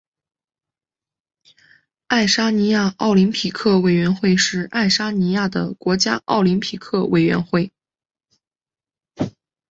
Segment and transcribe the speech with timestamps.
[2.07, 7.71] 爱沙尼亚奥林匹克委员会是爱沙尼亚的国家奥林匹克委员会。